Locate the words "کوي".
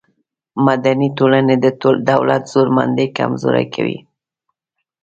3.75-3.99